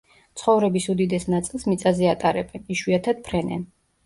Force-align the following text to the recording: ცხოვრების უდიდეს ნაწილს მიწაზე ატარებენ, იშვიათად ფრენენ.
ცხოვრების 0.43 0.87
უდიდეს 0.93 1.27
ნაწილს 1.33 1.67
მიწაზე 1.73 2.09
ატარებენ, 2.13 2.65
იშვიათად 2.79 3.23
ფრენენ. 3.31 3.63